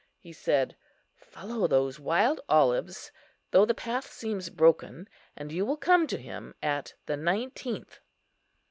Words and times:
He 0.17 0.33
said, 0.33 0.75
"Follow 1.15 1.67
those 1.67 1.99
wild 1.99 2.41
olives, 2.49 3.11
though 3.51 3.65
the 3.65 3.75
path 3.75 4.11
seems 4.11 4.49
broken, 4.49 5.07
and 5.37 5.51
you 5.51 5.63
will 5.63 5.77
come 5.77 6.07
to 6.07 6.17
him 6.17 6.55
at 6.63 6.95
the 7.05 7.15
nineteenth." 7.15 7.99